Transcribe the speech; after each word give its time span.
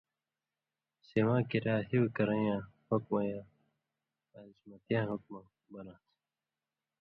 سیواں 1.07 1.41
کِریا 1.49 1.75
”ہیُو 1.89 2.01
کرَیں 2.15 2.45
یاں 2.47 2.61
حُکمہ 2.87 3.21
یا 3.29 3.41
عزیمتیاں 4.39 5.03
حُکمہ“ 5.11 5.41
بناں 5.71 5.99
تُھو۔ 6.01 6.09